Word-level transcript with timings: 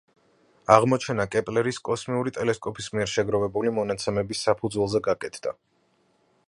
აღმოჩენა 0.75 1.27
კეპლერის 1.35 1.79
კოსმოსური 1.89 2.33
ტელესკოპის 2.39 2.89
მიერ 2.95 3.13
შეგროვილი 3.15 3.75
მონაცემების 3.77 4.43
საფუძველზე 4.49 5.05
გაკეთდა. 5.09 5.57